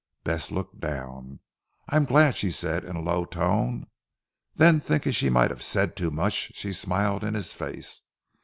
[0.23, 1.41] Bess looked down.
[1.87, 3.85] "I am glad," she said in a low tone;
[4.55, 8.01] then thinking she might have said too much she smiled in his face.